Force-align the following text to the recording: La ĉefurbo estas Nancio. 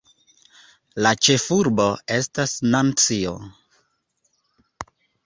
La 1.05 1.09
ĉefurbo 1.27 1.85
estas 2.15 2.55
Nancio. 2.77 3.35